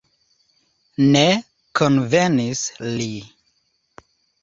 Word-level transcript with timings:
Ne 1.17 1.23
konvenis 1.81 2.65
li. 2.97 3.11